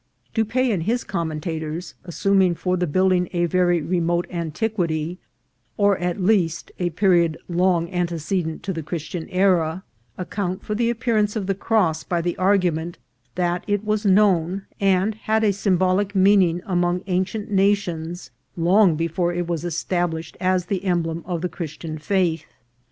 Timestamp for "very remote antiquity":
3.45-5.19